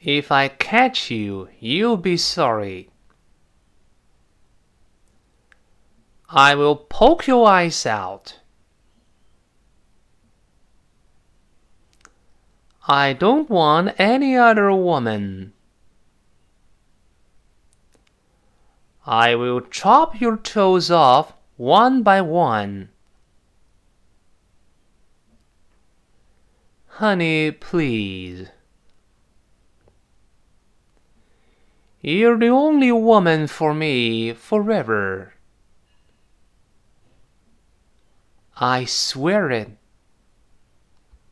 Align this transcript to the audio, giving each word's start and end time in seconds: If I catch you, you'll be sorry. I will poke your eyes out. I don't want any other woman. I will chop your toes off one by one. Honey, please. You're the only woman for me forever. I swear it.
If 0.00 0.32
I 0.32 0.48
catch 0.48 1.10
you, 1.10 1.48
you'll 1.58 1.98
be 1.98 2.16
sorry. 2.16 2.88
I 6.30 6.54
will 6.54 6.76
poke 6.76 7.26
your 7.26 7.46
eyes 7.46 7.84
out. 7.84 8.38
I 12.88 13.12
don't 13.12 13.50
want 13.50 13.94
any 13.98 14.36
other 14.36 14.72
woman. 14.72 15.52
I 19.04 19.34
will 19.34 19.60
chop 19.60 20.20
your 20.20 20.36
toes 20.36 20.90
off 20.90 21.34
one 21.56 22.02
by 22.02 22.22
one. 22.22 22.88
Honey, 26.86 27.50
please. 27.50 28.48
You're 32.02 32.38
the 32.38 32.48
only 32.48 32.90
woman 32.92 33.46
for 33.46 33.74
me 33.74 34.32
forever. 34.32 35.34
I 38.56 38.86
swear 38.86 39.50
it. 39.50 39.79